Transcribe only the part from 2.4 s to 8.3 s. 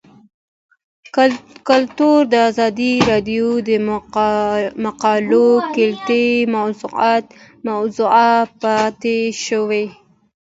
ازادي راډیو د مقالو کلیدي موضوع